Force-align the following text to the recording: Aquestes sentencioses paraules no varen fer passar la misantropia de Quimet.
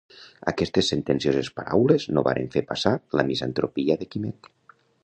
Aquestes 0.51 0.89
sentencioses 0.93 1.51
paraules 1.59 2.09
no 2.17 2.25
varen 2.31 2.51
fer 2.57 2.65
passar 2.73 2.95
la 3.21 3.27
misantropia 3.31 4.01
de 4.03 4.11
Quimet. 4.15 4.53